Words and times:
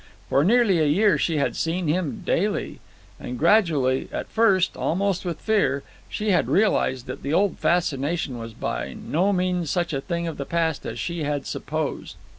For 0.29 0.43
nearly 0.43 0.79
a 0.79 0.85
year 0.87 1.19
she 1.19 1.37
had 1.37 1.55
seen 1.55 1.87
him 1.87 2.23
daily; 2.25 2.79
and 3.19 3.37
gradually—at 3.37 4.27
first 4.29 4.75
almost 4.75 5.25
with 5.25 5.39
fear—she 5.39 6.31
had 6.31 6.47
realized 6.47 7.05
that 7.05 7.21
the 7.21 7.33
old 7.33 7.59
fascination 7.59 8.39
was 8.39 8.55
by 8.55 8.95
no 8.95 9.31
means 9.31 9.69
such 9.69 9.93
a 9.93 10.01
thing 10.01 10.25
of 10.27 10.37
the 10.37 10.45
past 10.47 10.87
as 10.87 10.99
she 10.99 11.21
had 11.21 11.45
supposed. 11.45 12.15